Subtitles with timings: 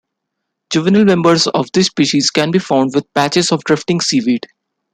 [0.71, 4.47] Juvenile members of this species can be found with patches of drifting seaweed.